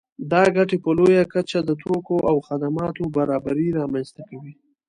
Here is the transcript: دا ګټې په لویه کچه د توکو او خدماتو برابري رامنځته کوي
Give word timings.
دا 0.31 0.43
ګټې 0.55 0.77
په 0.83 0.89
لویه 0.97 1.23
کچه 1.33 1.59
د 1.63 1.71
توکو 1.81 2.17
او 2.29 2.35
خدماتو 2.47 3.03
برابري 3.15 3.67
رامنځته 3.79 4.21
کوي 4.29 4.53